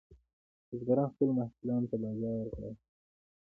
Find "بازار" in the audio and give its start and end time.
2.03-2.43